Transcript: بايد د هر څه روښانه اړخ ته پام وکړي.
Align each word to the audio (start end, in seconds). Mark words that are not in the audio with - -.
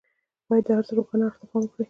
بايد 0.49 0.63
د 0.67 0.69
هر 0.77 0.83
څه 0.87 0.93
روښانه 0.97 1.23
اړخ 1.27 1.35
ته 1.39 1.45
پام 1.51 1.63
وکړي. 1.65 1.79